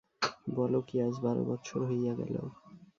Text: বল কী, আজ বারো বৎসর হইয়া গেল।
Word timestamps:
বল 0.55 0.73
কী, 0.87 0.95
আজ 1.07 1.15
বারো 1.23 1.41
বৎসর 1.49 1.81
হইয়া 1.89 2.13
গেল। 2.19 2.35